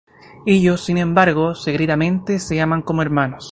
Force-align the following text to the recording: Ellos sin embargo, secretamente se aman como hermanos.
Ellos 0.47 0.83
sin 0.83 0.97
embargo, 0.97 1.53
secretamente 1.53 2.39
se 2.39 2.59
aman 2.59 2.81
como 2.81 3.03
hermanos. 3.03 3.49